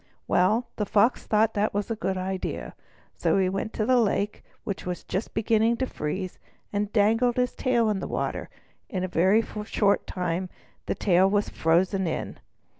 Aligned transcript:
Well, 0.27 0.65
the 0.77 0.85
Fox 0.87 1.27
thought 1.27 1.53
that 1.53 1.69
a 1.75 1.95
good 1.95 2.17
idea. 2.17 2.73
So 3.13 3.37
he 3.37 3.49
went 3.49 3.71
to 3.73 3.85
the 3.85 3.99
lake, 3.99 4.43
which 4.63 4.83
was 4.83 5.03
just 5.03 5.35
beginning 5.35 5.77
to 5.77 5.85
freeze, 5.85 6.39
and 6.73 6.91
dangled 6.91 7.37
his 7.37 7.53
tail 7.53 7.87
in 7.87 7.99
the 7.99 8.07
water. 8.07 8.49
In 8.89 9.03
a 9.03 9.07
very 9.07 9.43
short 9.63 10.07
time 10.07 10.49
the 10.87 10.95
tail 10.95 11.29
was 11.29 11.49
frozen 11.49 12.07
in. 12.07 12.39